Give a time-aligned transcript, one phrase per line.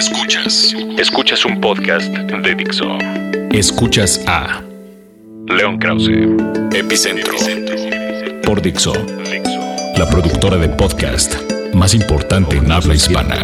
[0.00, 0.74] Escuchas.
[0.96, 2.86] Escuchas un podcast de Dixo.
[3.52, 4.62] Escuchas a
[5.46, 6.08] León Krause,
[6.72, 7.34] Epicentro,
[8.42, 8.94] por Dixo,
[9.98, 11.34] la productora de podcast
[11.74, 13.36] más importante en habla hispana.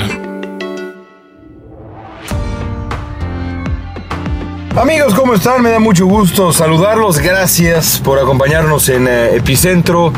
[4.80, 5.60] Amigos, ¿cómo están?
[5.60, 7.18] Me da mucho gusto saludarlos.
[7.18, 10.10] Gracias por acompañarnos en eh, Epicentro.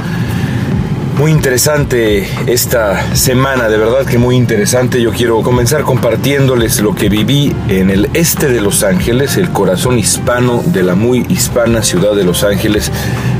[1.19, 5.03] Muy interesante esta semana, de verdad que muy interesante.
[5.03, 9.99] Yo quiero comenzar compartiéndoles lo que viví en el este de Los Ángeles, el corazón
[9.99, 12.93] hispano de la muy hispana ciudad de Los Ángeles,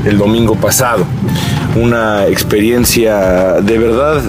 [0.05, 1.05] el domingo pasado.
[1.77, 4.23] Una experiencia de verdad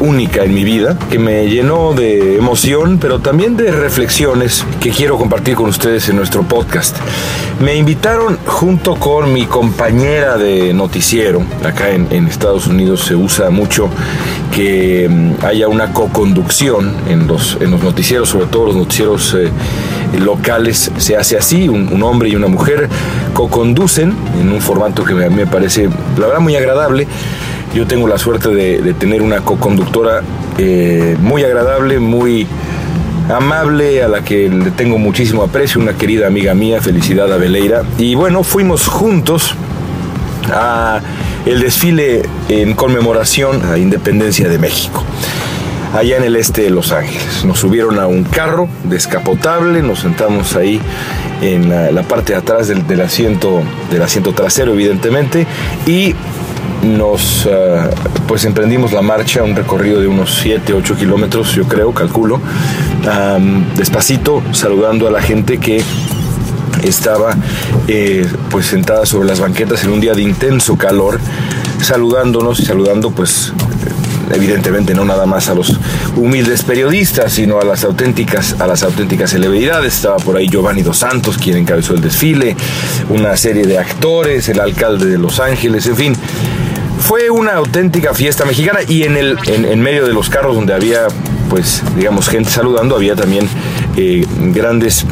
[0.00, 5.18] única en mi vida, que me llenó de emoción, pero también de reflexiones que quiero
[5.18, 6.96] compartir con ustedes en nuestro podcast.
[7.60, 13.88] Me invitaron junto con mi compañera de noticiero, acá en, Estados Unidos se usa mucho
[14.54, 19.50] que mm, haya una co-conducción en los, en los noticieros, sobre todo los noticieros eh,
[20.18, 22.88] locales, se hace así, un, hombre y una mujer
[23.34, 27.06] co-conducen en un formato que a mí me parece, la verdad, muy agradable.
[27.74, 30.22] Yo tengo la suerte de, tener una co-conductora
[30.58, 32.46] eh, muy agradable, muy
[33.34, 37.82] amable, a la que le tengo muchísimo aprecio, una querida amiga mía, Felicidad Abeleira.
[37.96, 39.54] Y bueno, fuimos juntos
[40.52, 41.00] a
[41.46, 45.02] el desfile en conmemoración a la independencia de México
[45.94, 47.44] allá en el este de Los Ángeles.
[47.44, 50.80] Nos subieron a un carro descapotable, nos sentamos ahí
[51.42, 55.46] en la, parte de atrás del, del, asiento, del asiento trasero, evidentemente,
[55.86, 56.14] y
[56.82, 57.90] nos ah,
[58.26, 62.40] pues emprendimos la marcha, un recorrido de unos 7, 8 kilómetros, yo creo, calculo,
[63.76, 65.82] despacito, saludando a la gente que
[66.82, 67.36] estaba
[67.88, 71.20] eh, pues sentada sobre las banquetas en un día de intenso calor,
[71.80, 73.52] saludándonos y saludando pues
[74.32, 75.78] evidentemente no nada más a los
[76.16, 79.94] humildes periodistas, sino a las auténticas, a las auténticas celebridades.
[79.94, 82.56] Estaba por ahí Giovanni Dos Santos, quien encabezó el desfile,
[83.10, 86.16] una serie de actores, el alcalde de Los Ángeles, en fin.
[87.02, 91.08] Fue una auténtica fiesta mexicana y en, el, en, medio de los carros donde había,
[91.50, 93.48] pues, digamos, gente saludando, había también
[93.96, 95.04] eh, grandes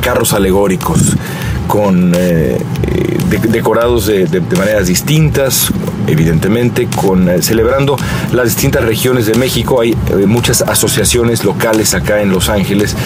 [0.00, 1.16] carros alegóricos
[1.66, 2.56] con eh,
[3.50, 4.26] decorados de,
[4.56, 5.70] maneras distintas,
[6.08, 7.96] evidentemente, con, eh, celebrando
[8.32, 9.80] las distintas regiones de México.
[9.80, 12.96] Hay eh, muchas asociaciones locales acá en Los Ángeles,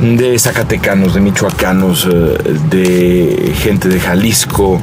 [0.00, 2.36] de zacatecanos, de michoacanos, eh,
[2.70, 4.80] de gente de Jalisco,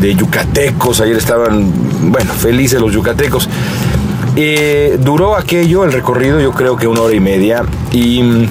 [0.00, 1.00] de yucatecos.
[1.00, 1.70] Ayer estaban,
[2.10, 3.48] bueno, felices los yucatecos.
[5.00, 7.64] duró aquello, el recorrido, yo creo que una hora y media.
[7.92, 8.48] Y mm,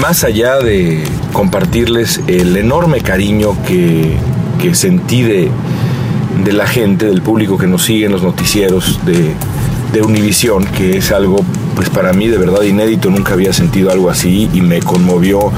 [0.00, 1.02] más allá de
[1.32, 4.16] compartirles el enorme cariño que
[4.74, 5.50] sentí de,
[6.48, 9.34] de la gente, del público que nos sigue en los noticieros de,
[9.92, 11.44] de Univisión, que es algo,
[11.76, 15.52] pues para mí de verdad inédito, nunca había sentido algo así y me conmovió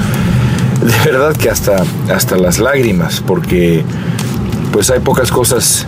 [0.81, 3.85] de verdad que hasta, hasta las lágrimas, porque
[4.73, 5.85] pues hay pocas cosas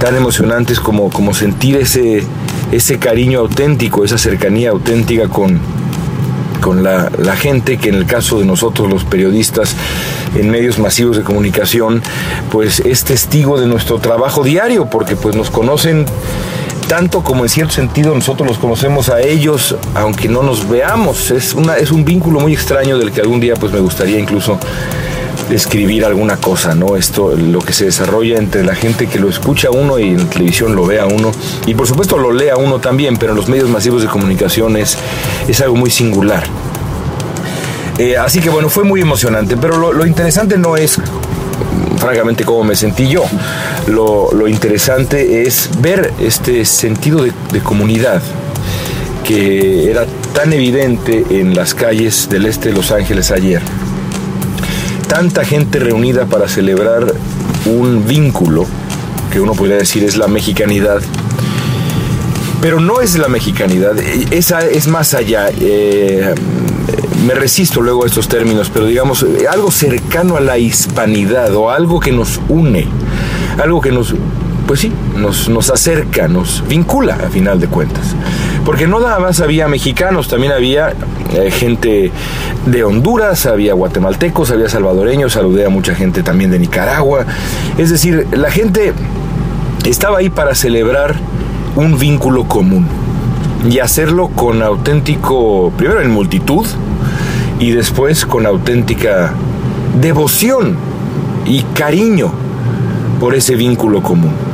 [0.00, 2.24] tan emocionantes como, como sentir ese,
[2.72, 5.60] ese cariño auténtico, esa cercanía auténtica con,
[6.62, 9.74] con la, gente que en el caso de nosotros los periodistas
[10.34, 12.02] en medios masivos de comunicación,
[12.50, 16.06] pues es testigo de nuestro trabajo diario, porque pues nos conocen
[16.88, 21.30] tanto como en cierto sentido nosotros los conocemos a ellos, aunque no nos veamos.
[21.30, 24.58] Es, una, es un vínculo muy extraño del que algún día pues me gustaría incluso
[25.50, 26.96] escribir alguna cosa, ¿no?
[26.96, 30.74] Esto, lo que se desarrolla entre la gente que lo escucha uno y en televisión
[30.74, 31.32] lo ve a uno,
[31.66, 34.76] y por supuesto lo lee a uno también, pero en los medios masivos de comunicación
[34.76, 34.96] es,
[35.62, 36.44] algo muy singular.
[37.98, 40.98] Eh, así que bueno, fue muy emocionante, pero lo, interesante no es
[41.98, 43.24] francamente cómo me sentí yo.
[43.86, 48.22] Lo, interesante es ver este sentido de, comunidad
[49.24, 50.04] que era
[50.34, 53.62] tan evidente en las calles del este de Los Ángeles ayer
[55.12, 57.12] tanta gente reunida para celebrar
[57.66, 58.64] un vínculo,
[59.30, 61.02] que uno podría decir es la mexicanidad,
[62.62, 63.94] pero no es la mexicanidad,
[64.30, 65.50] esa es más allá.
[65.60, 66.34] Eh,
[67.26, 72.00] me resisto luego a estos términos, pero digamos, algo cercano a la hispanidad o algo
[72.00, 72.86] que nos une,
[73.62, 74.14] algo que nos,
[74.66, 78.16] pues sí, nos, nos acerca, nos vincula a final de cuentas.
[78.64, 80.94] Porque no nada más había mexicanos, también había
[81.34, 82.12] eh, gente
[82.66, 87.26] de Honduras, había guatemaltecos, había salvadoreños, saludé a mucha gente también de Nicaragua.
[87.78, 88.92] Es decir, la gente
[89.84, 91.14] estaba ahí para celebrar
[91.76, 92.86] un vínculo común
[93.68, 96.66] y hacerlo con auténtico, primero en multitud
[97.58, 99.32] y después con auténtica
[100.00, 100.76] devoción
[101.46, 102.32] y cariño
[103.20, 104.51] por ese vínculo común.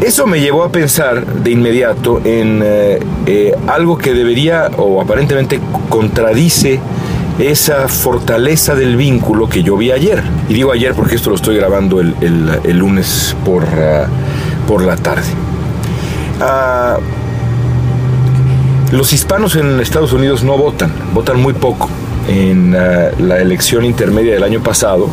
[0.00, 5.60] Eso me llevó a pensar de inmediato en eh, eh, algo que debería o aparentemente
[5.88, 6.80] contradice
[7.38, 10.22] esa fortaleza del vínculo que yo vi ayer.
[10.48, 14.06] Y digo ayer porque esto lo estoy grabando el, lunes por, ah,
[14.66, 15.28] por la tarde.
[16.40, 16.98] Ah,
[18.92, 21.88] los hispanos en Estados Unidos no votan, votan muy poco.
[22.28, 25.08] En ah, la elección intermedia del año pasado,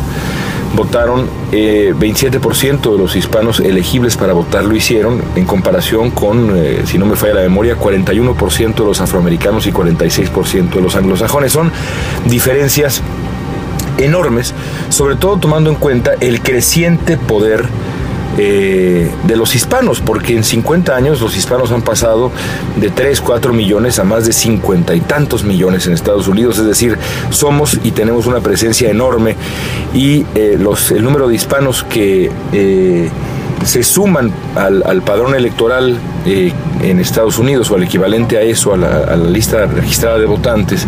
[0.75, 6.83] votaron 27% eh, de los hispanos elegibles para votar lo hicieron, en comparación con, eh,
[6.85, 11.51] si no me falla la memoria, 41% de los afroamericanos y 46% de los anglosajones.
[11.51, 11.71] Son
[12.25, 13.01] diferencias
[13.97, 14.53] enormes,
[14.89, 17.65] sobre todo tomando en cuenta el creciente poder
[18.43, 22.31] eh, de los hispanos, porque en 50 años los hispanos han pasado
[22.75, 26.65] de 3, 4 millones a más de 50 y tantos millones en Estados Unidos, es
[26.65, 26.97] decir,
[27.29, 29.35] somos y tenemos una presencia enorme
[29.93, 33.09] y eh, los, el número de hispanos que eh,
[33.63, 39.17] se suman al, padrón electoral en Estados Unidos o al equivalente a eso, a la
[39.17, 40.87] lista registrada de votantes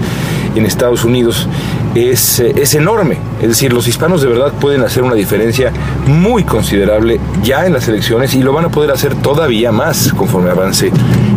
[0.56, 1.48] en Estados Unidos,
[1.96, 3.18] es, eh, es enorme.
[3.42, 5.72] Es decir, los hispanos de verdad pueden hacer una diferencia
[6.08, 10.50] muy considerable ya en las elecciones y lo van a poder hacer todavía más conforme
[10.50, 10.92] avance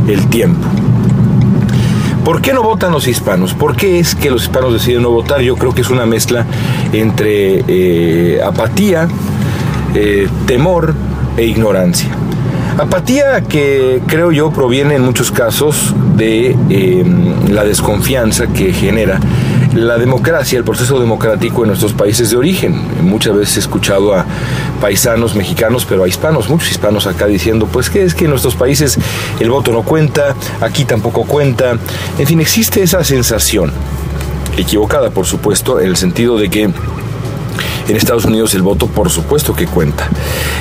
[0.09, 0.67] el tiempo.
[2.25, 3.55] ¿Por qué no votan los hispanos?
[3.55, 5.41] ¿Por qué es que los hispanos deciden no votar?
[5.43, 6.45] Yo creo que es una mezcla
[6.93, 9.07] entre eh, apatía,
[9.95, 10.93] eh, temor
[11.37, 12.09] e ignorancia.
[12.79, 16.57] Apatía que creo yo proviene en muchos casos de
[17.49, 19.21] la desconfianza que genera
[19.77, 22.81] la democracia, el proceso democrático en nuestros países de origen.
[23.03, 24.25] Muchas veces he escuchado a
[24.81, 28.55] paisanos mexicanos, pero a hispanos, muchos hispanos acá diciendo, pues que es que en nuestros
[28.55, 28.99] países
[29.39, 31.77] el voto no cuenta, aquí tampoco cuenta.
[32.19, 33.73] En fin, existe esa sensación,
[34.57, 36.63] equivocada por supuesto, en el sentido de que
[37.89, 40.09] en Estados Unidos el voto por supuesto que cuenta.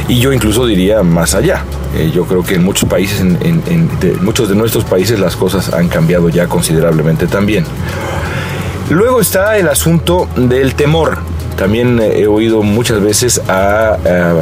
[0.07, 1.63] Y yo incluso diría más allá.
[1.95, 3.89] Eh, yo creo que en muchos países, en,
[4.21, 7.65] muchos de nuestros países las cosas han cambiado ya considerablemente también.
[8.89, 11.17] Luego está el asunto del temor.
[11.57, 13.97] También he oído muchas veces a,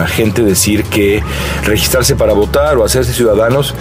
[0.07, 1.23] gente decir que
[1.63, 3.73] registrarse para votar o hacerse ciudadanos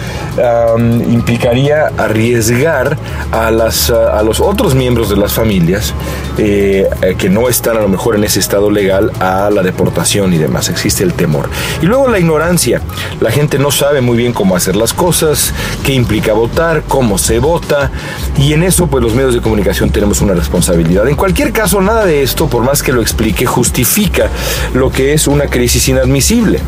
[1.09, 2.97] implicaría arriesgar
[3.31, 5.93] a, las, a los otros miembros de las familias
[6.37, 10.37] eh, que no están a lo mejor en ese estado legal a la deportación y
[10.37, 10.69] demás.
[10.69, 11.49] Existe el temor.
[11.81, 12.81] Y luego la ignorancia.
[13.19, 15.53] La gente no sabe muy bien cómo hacer las cosas,
[15.85, 17.91] qué implica votar, cómo se vota.
[18.37, 21.07] Y en eso pues los medios de comunicación tenemos una responsabilidad.
[21.07, 24.29] En cualquier caso, nada de esto, por más que lo explique, que justifica
[24.73, 26.59] lo que es una crisis inadmisible.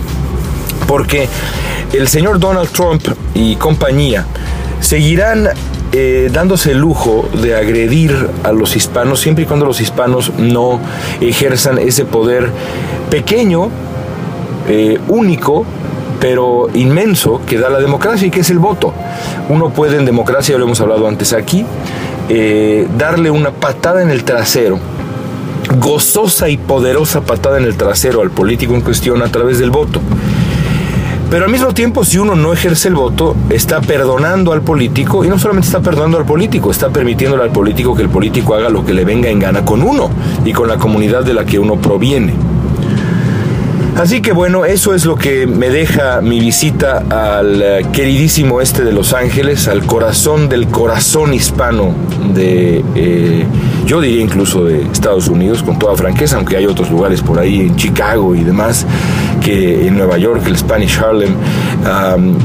[0.87, 1.27] Porque
[1.93, 3.03] el señor Donald Trump
[3.33, 4.25] y compañía
[4.79, 5.49] seguirán
[5.91, 10.79] eh, dándose el lujo de agredir a los hispanos siempre y cuando los hispanos no
[11.21, 12.49] ejerzan ese poder
[13.09, 13.69] pequeño,
[14.67, 15.65] eh, único,
[16.19, 18.93] pero inmenso que da la democracia y que es el voto.
[19.47, 21.65] Uno puede en democracia, lo hemos hablado antes aquí,
[22.29, 24.79] eh, darle una patada en el trasero
[25.79, 30.01] gozosa y poderosa patada en el trasero al político en cuestión a través del voto.
[31.29, 35.27] Pero al mismo tiempo, si uno no ejerce el voto, está perdonando al político y
[35.27, 38.85] no solamente está perdonando al político, está permitiéndole al político que el político haga lo
[38.85, 40.11] que le venga en gana con uno
[40.45, 42.33] y con la comunidad de la que uno proviene.
[43.95, 48.83] Así que bueno, eso es lo que me deja mi visita al eh, queridísimo este
[48.83, 51.93] de Los Ángeles, al corazón del corazón hispano
[52.33, 53.45] de, eh,
[53.85, 57.61] yo diría incluso de Estados Unidos, con toda franqueza, aunque hay otros lugares por ahí
[57.61, 58.85] en Chicago y demás,
[59.41, 61.33] que en Nueva York, el Spanish Harlem,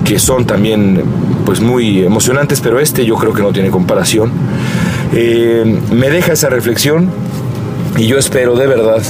[0.04, 1.02] que son también
[1.44, 4.30] pues muy emocionantes, pero este yo creo que no tiene comparación.
[5.12, 7.10] Eh, me deja esa reflexión
[7.96, 9.02] y yo espero de verdad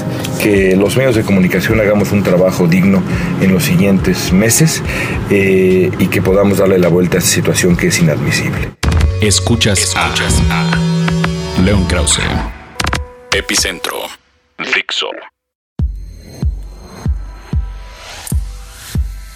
[0.43, 3.03] que los medios de comunicación hagamos un trabajo digno
[3.41, 4.83] en los siguientes meses
[5.31, 8.73] eh, y que podamos darle la vuelta a esta situación que es inadmisible.
[9.21, 12.21] Escuchas, Escuchas a, León Krause.
[13.33, 13.97] Epicentro.
[14.59, 15.09] Fixo.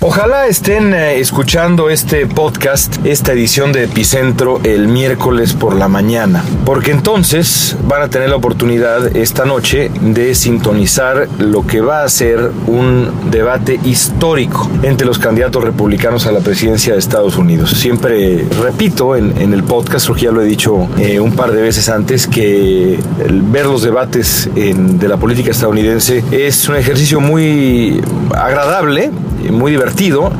[0.06, 6.44] Ojalá estén eh, escuchando este podcast, esta edición de Epicentro el miércoles por la mañana,
[6.66, 12.08] porque entonces van a tener la oportunidad esta noche de sintonizar lo que va a
[12.10, 17.70] ser un debate histórico entre los candidatos republicanos a la presidencia de Estados Unidos.
[17.70, 22.26] Siempre repito en, el podcast, ya lo he dicho eh, un par de veces antes,
[22.26, 28.02] que ver los debates de la política estadounidense es un ejercicio muy
[28.36, 29.10] agradable,
[29.50, 30.30] muy divertido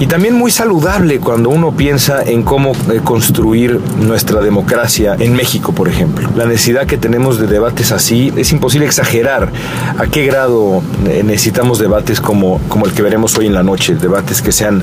[0.00, 5.72] y también muy saludable cuando uno piensa en cómo eh, construir nuestra democracia en México,
[5.72, 6.26] por ejemplo.
[6.34, 9.52] La necesidad que tenemos de debates así, es imposible exagerar
[9.98, 13.94] a qué grado eh, necesitamos debates como, como el que veremos hoy en la noche,
[13.94, 14.82] debates que sean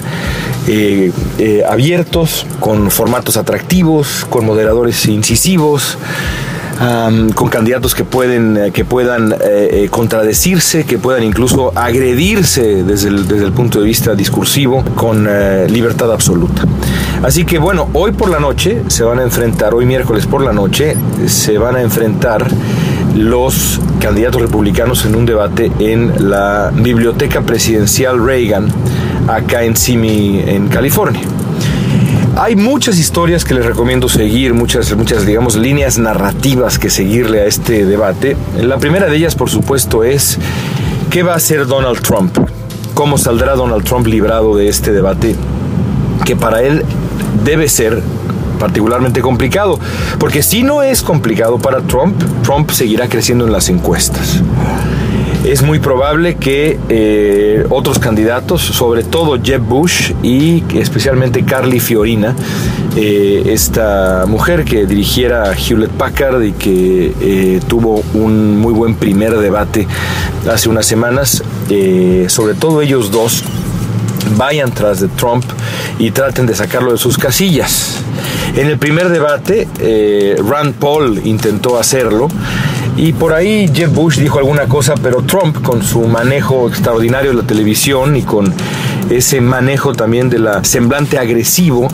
[0.68, 1.12] eh,
[1.68, 5.98] abiertos, con formatos atractivos, con moderadores incisivos
[7.34, 13.10] con candidatos que, pueden, eh, que puedan eh, eh, contradecirse, que puedan incluso agredirse desde
[13.10, 15.28] el, desde el punto de vista discursivo con
[15.68, 16.64] libertad absoluta.
[17.24, 20.54] Así que bueno, hoy por la noche se van a enfrentar, hoy miércoles por la
[20.54, 22.48] noche, se van a enfrentar
[23.16, 28.68] los candidatos republicanos en un debate en la Biblioteca Presidencial Reagan,
[29.28, 31.22] acá en Simi, en California.
[32.40, 37.46] Hay muchas historias que les recomiendo seguir, muchas, muchas, digamos, líneas narrativas que seguirle a
[37.46, 38.38] este debate.
[38.62, 40.38] La primera de ellas, por supuesto, es
[41.10, 42.38] ¿qué va a hacer Donald Trump?
[42.94, 45.36] ¿Cómo saldrá Donald Trump librado de este debate?
[46.26, 46.84] Que para él
[47.44, 48.04] debe ser
[48.60, 49.80] particularmente complicado,
[50.20, 54.44] porque si no es complicado para Trump, Trump seguirá creciendo en las encuestas
[55.52, 62.36] es muy probable que eh, otros candidatos, sobre todo Jeb Bush y especialmente Carly Fiorina,
[62.98, 69.38] eh, esta mujer que dirigiera Hewlett Packard y que eh, tuvo un muy buen primer
[69.38, 69.88] debate
[70.52, 71.44] hace unas semanas,
[72.28, 73.44] sobre todo ellos dos,
[74.36, 75.46] vayan tras de Trump
[75.98, 78.00] y traten de sacarlo de sus casillas.
[78.56, 79.68] En el primer debate,
[80.46, 82.28] Rand Paul intentó hacerlo
[82.98, 87.38] y por ahí Jeff Bush dijo alguna cosa, pero Trump, con su manejo extraordinario de
[87.38, 88.52] la televisión y con
[89.10, 91.88] ese manejo también de la semblante agresivo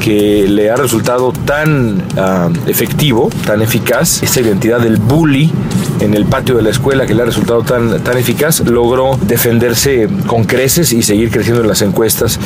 [0.00, 5.52] que le ha resultado tan ah, efectivo, tan eficaz, esa identidad del bully
[6.00, 10.08] en el patio de la escuela que le ha resultado tan, tan eficaz, logró defenderse
[10.26, 12.40] con creces y seguir creciendo en las encuestas.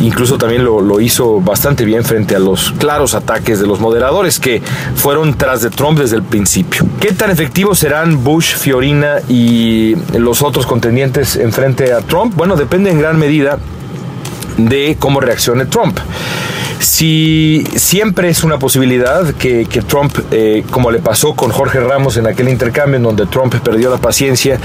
[0.00, 4.38] Incluso también lo, lo hizo bastante bien frente a los claros ataques de los moderadores
[4.38, 4.62] que
[4.94, 6.86] fueron tras de Trump desde el principio.
[7.00, 12.34] ¿Qué tan efectivos serán Bush, Fiorina y los otros contendientes en frente a Trump?
[12.36, 13.51] Bueno, depende en gran medida
[14.56, 15.98] de cómo reaccione Trump.
[16.82, 22.26] Si siempre es una posibilidad que, Trump, eh, como le pasó con Jorge Ramos en
[22.26, 24.58] aquel intercambio en donde Trump perdió la paciencia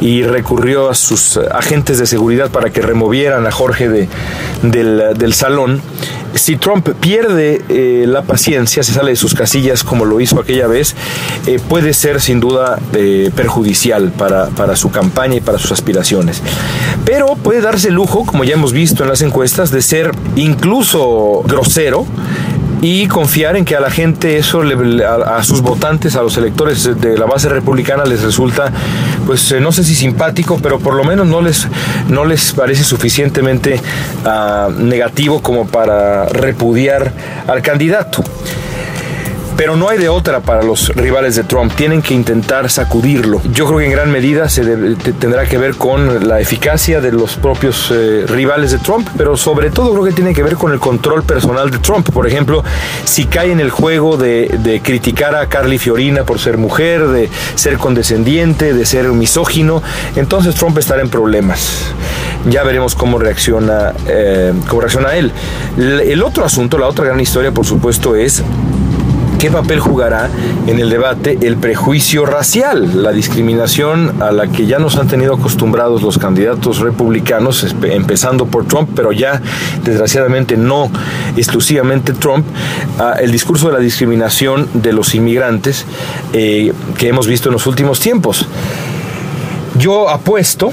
[0.00, 4.08] y recurrió a sus agentes de seguridad para que removieran a Jorge de,
[4.62, 5.80] del, del salón,
[6.34, 10.66] si Trump pierde eh, la paciencia, se sale de sus casillas como lo hizo aquella
[10.66, 10.94] vez,
[11.46, 16.42] eh, puede ser sin duda eh, perjudicial para, para, su campaña y para sus aspiraciones.
[17.04, 21.42] Pero puede darse el lujo, como ya hemos visto en las encuestas, de ser incluso
[21.46, 22.06] grosero
[22.82, 27.18] y confiar en que a la gente eso, a, sus votantes, a los electores de
[27.18, 28.72] la base republicana les resulta,
[29.26, 31.68] pues eh, no sé si simpático, pero por lo menos no les,
[32.08, 33.80] no les parece suficientemente
[34.24, 37.12] ah, negativo como para repudiar
[37.46, 38.24] al candidato.
[39.60, 41.70] Pero no hay de otra para los rivales de Trump.
[41.74, 43.42] Tienen que intentar sacudirlo.
[43.52, 44.64] Yo creo que en gran medida se
[45.20, 49.70] tendrá que ver con la eficacia de los propios eh, rivales de Trump, pero sobre
[49.70, 52.08] todo creo que tiene que ver con el control personal de Trump.
[52.10, 52.64] Por ejemplo,
[53.04, 57.76] si cae en el juego de, criticar a Carly Fiorina por ser mujer, de ser
[57.76, 59.82] condescendiente, de ser misógino,
[60.16, 61.92] entonces Trump estará en problemas.
[62.48, 65.30] Ya veremos cómo reacciona, eh, cómo reacciona él.
[65.76, 68.42] El otro asunto, la otra gran historia, por supuesto, es
[69.40, 70.28] ¿Qué papel jugará
[70.66, 75.32] en el debate el prejuicio racial, la discriminación a la que ya nos han tenido
[75.32, 79.40] acostumbrados los candidatos republicanos, empezando por Trump, pero ya
[79.82, 80.90] desgraciadamente no
[81.38, 82.44] exclusivamente Trump,
[83.18, 85.86] el discurso de la discriminación de los inmigrantes
[86.34, 88.46] eh, que hemos visto en los últimos tiempos?
[89.78, 90.70] Yo apuesto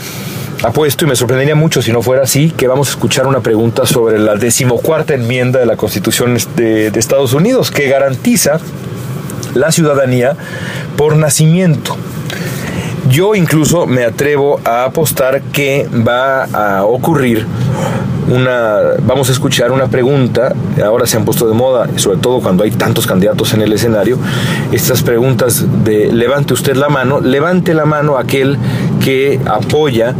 [0.63, 3.85] apuesto, y me sorprendería mucho si no fuera así, que vamos a escuchar una pregunta
[3.85, 8.59] sobre la decimocuarta enmienda de la Constitución de, Estados Unidos, que garantiza
[9.53, 10.35] la ciudadanía
[10.95, 11.95] por nacimiento.
[13.09, 17.45] Yo incluso me atrevo a apostar que va a ocurrir
[18.29, 22.63] una, vamos a escuchar una pregunta, ahora se han puesto de moda, sobre todo cuando
[22.63, 24.17] hay tantos candidatos en el escenario,
[24.71, 28.57] estas preguntas de levante usted la mano, levante la mano aquel
[29.03, 30.13] que apoya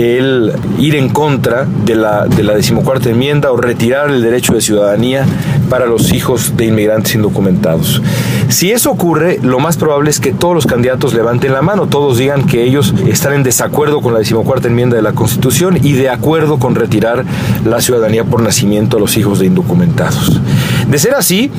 [0.00, 4.62] el ir en contra de la, de la decimocuarta enmienda o retirar el derecho de
[4.62, 5.26] ciudadanía
[5.68, 8.00] para los hijos de inmigrantes indocumentados.
[8.48, 12.16] Si eso ocurre, lo más probable es que todos los candidatos levanten la mano, todos
[12.16, 16.08] digan que ellos están en desacuerdo con la decimocuarta enmienda de la Constitución y de
[16.08, 17.26] acuerdo con retirar
[17.66, 20.40] la ciudadanía por nacimiento a los hijos de indocumentados.
[20.88, 21.50] De ser así,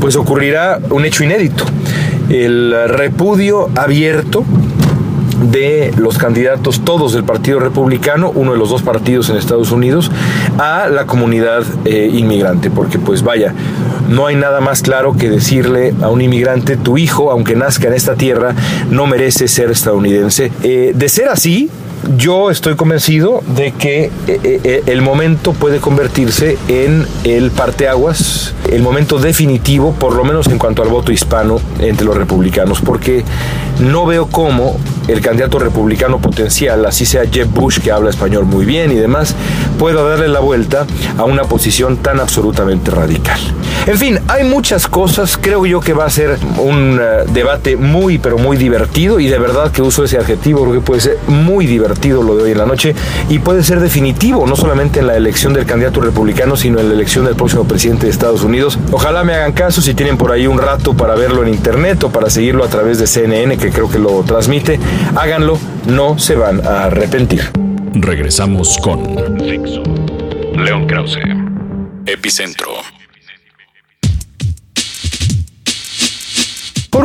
[0.00, 1.64] pues ocurrirá un hecho inédito,
[2.30, 4.44] el repudio abierto
[5.42, 10.10] de los candidatos todos del Partido Republicano, uno de los dos partidos en Estados Unidos,
[10.58, 13.54] a la comunidad eh, inmigrante, porque pues vaya,
[14.08, 17.94] no hay nada más claro que decirle a un inmigrante, tu hijo, aunque nazca en
[17.94, 18.54] esta tierra,
[18.90, 20.52] no merece ser estadounidense.
[20.62, 21.70] Eh, de ser así,
[22.16, 28.82] yo estoy convencido de que eh, eh, el momento puede convertirse en el parteaguas, el
[28.82, 33.24] momento definitivo, por lo menos en cuanto al voto hispano entre los republicanos, porque
[33.80, 38.64] no veo cómo el candidato republicano potencial, así sea Jeb Bush, que habla español muy
[38.64, 39.34] bien y demás,
[39.78, 40.86] pueda darle la vuelta
[41.18, 43.40] a una posición tan absolutamente radical.
[43.86, 48.16] En fin, hay muchas cosas, creo yo que va a ser un eh, debate muy,
[48.16, 52.22] pero muy divertido y de verdad que uso ese adjetivo porque puede ser muy divertido
[52.22, 52.94] lo de hoy en la noche
[53.28, 56.94] y puede ser definitivo, no solamente en la elección del candidato republicano, sino en la
[56.94, 58.78] elección del próximo presidente de Estados Unidos.
[58.90, 62.10] Ojalá me hagan caso si tienen por ahí un rato para verlo en internet o
[62.10, 64.80] para seguirlo a través de CNN, que creo que lo transmite,
[65.14, 67.50] háganlo, no se van a arrepentir.
[67.92, 69.14] Regresamos con
[70.56, 71.18] León Krause,
[72.06, 73.03] Epicentro.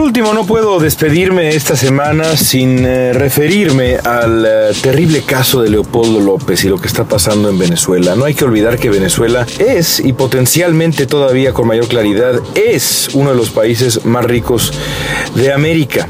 [0.10, 6.20] Último, no puedo despedirme esta semana sin eh, referirme al eh, terrible caso de Leopoldo
[6.20, 8.16] López y lo que está pasando en Venezuela.
[8.16, 13.30] No hay que olvidar que Venezuela es, y potencialmente todavía con mayor claridad, es uno
[13.30, 14.74] de los países más ricos
[15.36, 16.10] de América.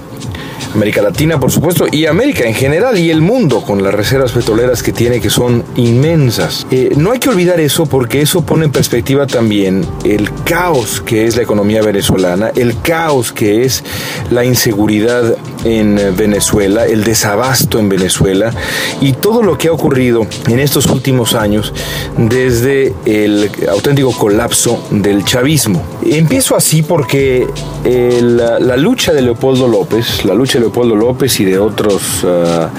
[0.74, 4.84] América Latina, por supuesto, y América en general y el mundo con las reservas petroleras
[4.84, 6.66] que tiene que son inmensas.
[6.72, 11.26] Eh, no hay que olvidar eso porque eso pone en perspectiva también el caos que
[11.26, 13.84] es la economía venezolana, el caos que es
[14.30, 18.54] la inseguridad en Venezuela, el desabasto en Venezuela
[19.02, 21.74] y todo lo que ha ocurrido en estos últimos años
[22.18, 25.84] desde el auténtico colapso del chavismo.
[26.04, 27.48] Empiezo así porque
[27.84, 32.70] eh, la lucha de Leopoldo López, la lucha Leopoldo López y de otros ah,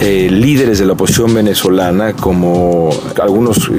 [0.00, 2.90] eh, líderes de la oposición venezolana, como
[3.20, 3.70] algunos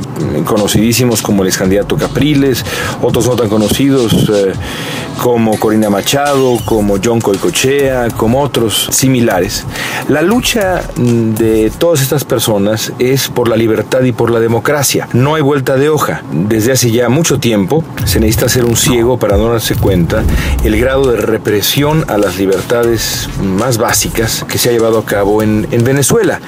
[0.46, 2.66] conocidísimos como el ex candidato Capriles,
[3.02, 4.54] otros no tan conocidos eh,
[5.22, 9.66] como Corina Machado, como John Coicochea, como otros similares.
[10.08, 15.08] La lucha mm, de todas estas personas es por la libertad y por la democracia.
[15.14, 16.24] No hay vuelta de hoja.
[16.32, 20.24] Desde hace ya mucho tiempo se necesita ser un ciego para no darse cuenta
[20.64, 25.44] el grado de represión a las libertades más básicas que se ha llevado a cabo
[25.44, 26.40] en, en Venezuela Venezuela.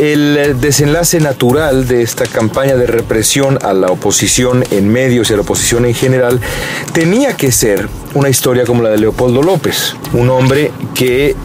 [0.00, 5.36] El desenlace natural de esta campaña de represión a la oposición en medios y a
[5.36, 6.40] la oposición en general
[6.94, 11.36] tenía que ser una historia como la de Leopoldo López, un hombre que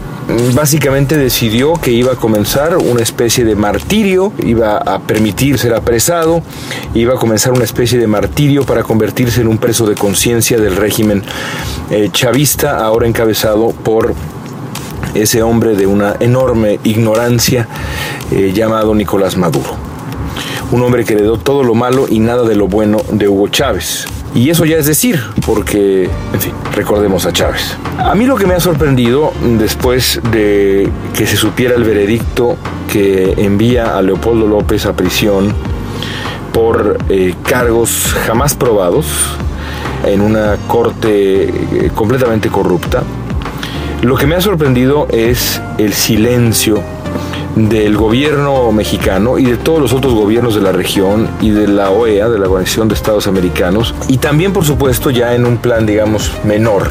[0.54, 6.42] básicamente decidió que iba a comenzar una especie de martirio, iba a permitir ser apresado,
[6.94, 10.76] iba a comenzar una especie de martirio para convertirse en un preso de conciencia del
[10.76, 11.22] régimen
[11.90, 14.14] eh, chavista, ahora encabezado por
[15.22, 17.68] ese hombre de una enorme ignorancia
[18.30, 19.70] eh, llamado Nicolás Maduro.
[20.72, 24.06] Un hombre que heredó todo lo malo y nada de lo bueno de Hugo Chávez.
[24.34, 27.76] Y eso ya es decir, porque, en fin, recordemos a Chávez.
[27.98, 32.56] A mí lo que me ha sorprendido después de que se supiera el veredicto
[32.92, 35.54] que envía a Leopoldo López a prisión
[36.52, 39.06] por eh, cargos jamás probados
[40.04, 43.02] en una corte eh, completamente corrupta,
[44.02, 46.82] lo que me ha sorprendido es el silencio
[47.56, 51.90] del gobierno mexicano y de todos los otros gobiernos de la región y de la
[51.90, 55.86] OEA, de la Organización de Estados Americanos, y también por supuesto ya en un plan
[55.86, 56.90] digamos menor.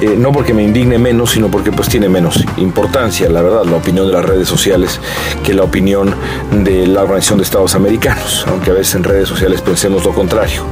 [0.00, 3.76] Eh, no porque me indigne menos, sino porque pues tiene menos importancia, la verdad, la
[3.76, 5.00] opinión de las redes sociales
[5.42, 6.14] que la opinión
[6.52, 10.62] de la Organización de Estados Americanos, aunque a veces en redes sociales pensemos lo contrario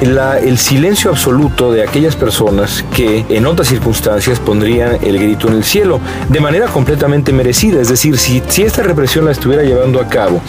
[0.00, 5.64] el silencio absoluto de aquellas personas que en otras circunstancias pondrían el grito en el
[5.64, 7.80] cielo de manera completamente merecida.
[7.80, 10.40] Es decir, si, si esta represión la estuviera llevando a cabo,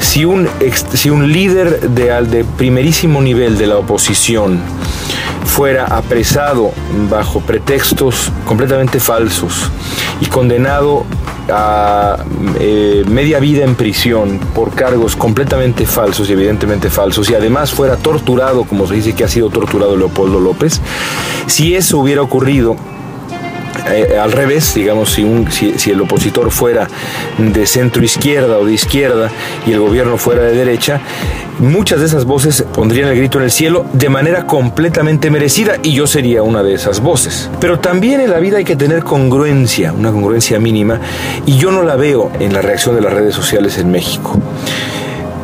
[0.00, 0.48] si un,
[0.94, 4.60] si un líder de, de primerísimo nivel de la oposición
[5.44, 6.72] fuera apresado
[7.08, 9.70] bajo pretextos completamente falsos
[10.20, 11.04] y condenado
[11.50, 12.24] a
[12.58, 17.96] eh, media vida en prisión por cargos completamente falsos y evidentemente falsos y además fuera
[17.96, 20.80] torturado, como se dice que ha sido torturado Leopoldo López,
[21.46, 22.76] si eso hubiera ocurrido
[23.86, 26.88] eh, al revés, digamos, si, un, si, el opositor fuera
[27.38, 29.30] de centro izquierda o de izquierda
[29.66, 31.00] y el gobierno fuera de derecha,
[31.58, 35.92] muchas de esas voces pondrían el grito en el cielo de manera completamente merecida y
[35.92, 37.50] yo sería una de esas voces.
[37.60, 41.00] Pero también en la vida hay que tener congruencia, una congruencia mínima,
[41.46, 44.38] y yo no la veo en la reacción de las redes sociales en México.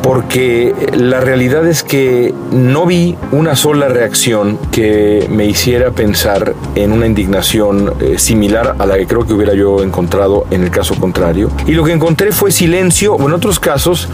[0.05, 6.91] Porque la realidad es que no vi una sola reacción que me hiciera pensar en
[6.91, 10.93] una indignación eh, similar a la que creo que hubiera yo encontrado en el caso
[10.93, 11.49] contrario.
[11.65, 14.07] Y lo que encontré fue silencio, o en otros casos,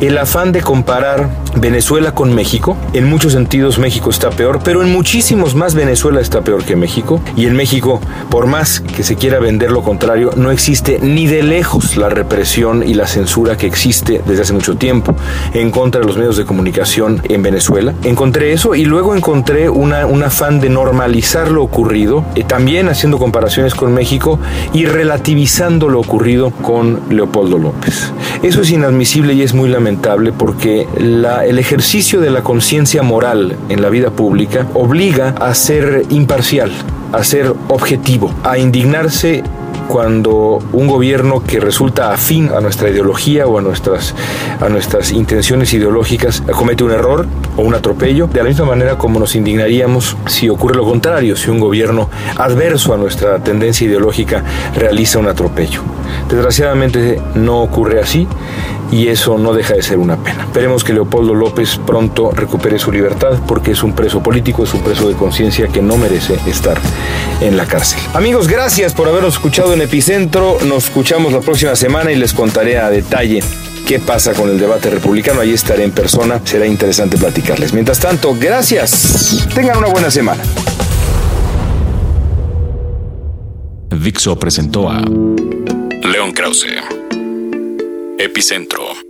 [0.00, 2.78] el afán de comparar Venezuela con México.
[2.94, 7.20] En muchos sentidos México está peor, pero en muchísimos más Venezuela está peor que México.
[7.36, 11.42] Y en México, por más que se quiera vender lo contrario, no existe ni de
[11.42, 15.14] lejos la represión y la censura que existe desde hace mucho tiempo
[15.52, 17.94] en contra de los medios de comunicación en Venezuela.
[18.02, 23.18] Encontré eso y luego encontré una, un afán de normalizar lo ocurrido, eh, también haciendo
[23.18, 24.38] comparaciones con México
[24.72, 28.12] y relativizando lo ocurrido con Leopoldo López.
[28.42, 33.56] Eso es inadmisible y es muy lamentable porque la, el ejercicio de la conciencia moral
[33.68, 36.70] en la vida pública obliga a ser imparcial,
[37.12, 39.42] a ser objetivo, a indignarse
[39.88, 44.14] cuando un gobierno que resulta afín a nuestra ideología o a nuestras,
[44.60, 49.18] a nuestras intenciones ideológicas comete un error o un atropello, de la misma manera como
[49.18, 54.42] nos indignaríamos si ocurre lo contrario, si un gobierno adverso a nuestra tendencia ideológica
[54.76, 55.82] realiza un atropello.
[56.28, 58.26] Desgraciadamente no ocurre así
[58.90, 60.44] y eso no deja de ser una pena.
[60.44, 64.82] Esperemos que Leopoldo López pronto recupere su libertad porque es un preso político, es un
[64.82, 66.78] preso de conciencia que no merece estar
[67.40, 68.00] en la cárcel.
[68.14, 70.58] Amigos, gracias por habernos escuchado en Epicentro.
[70.64, 73.42] Nos escuchamos la próxima semana y les contaré a detalle
[73.86, 75.40] qué pasa con el debate republicano.
[75.40, 76.40] Ahí estaré en persona.
[76.44, 77.72] Será interesante platicarles.
[77.72, 79.46] Mientras tanto, gracias.
[79.54, 80.42] Tengan una buena semana.
[83.90, 85.00] Dixo presentó a
[86.24, 86.80] León Krause.
[88.18, 89.03] Epicentro.